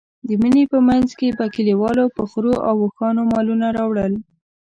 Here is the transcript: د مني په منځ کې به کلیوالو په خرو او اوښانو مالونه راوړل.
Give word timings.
د 0.27 0.29
مني 0.41 0.63
په 0.71 0.77
منځ 0.87 1.09
کې 1.19 1.27
به 1.37 1.45
کلیوالو 1.55 2.05
په 2.15 2.23
خرو 2.29 2.53
او 2.67 2.75
اوښانو 2.85 3.21
مالونه 3.31 3.67
راوړل. 3.77 4.13